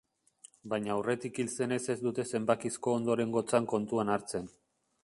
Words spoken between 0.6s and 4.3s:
Baina aurretik hil zenez ez dute zenbakizko ondorengotzan kontuan